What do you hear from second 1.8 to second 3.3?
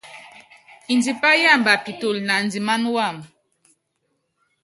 pitulu naandimána wam.